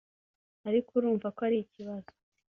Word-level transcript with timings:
ariko 0.67 0.89
urumva 0.93 1.27
ko 1.35 1.39
ari 1.47 1.57
ikibazo 1.65 2.11